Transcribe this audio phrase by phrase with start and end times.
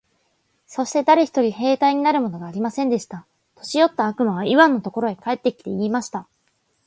[0.65, 3.27] そして誰一人兵隊になるものがありませんでした。
[3.53, 6.27] 年よった悪魔はイワンのところへ帰って来て、言いました。